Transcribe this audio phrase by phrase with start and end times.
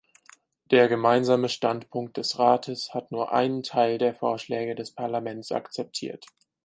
[0.71, 6.25] Der Gemeinsame Standpunkt des Rates hat nur einen Teil der Vorschläge des Parlaments akzeptiert.